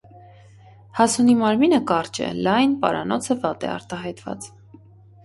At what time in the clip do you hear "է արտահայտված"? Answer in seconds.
3.69-4.49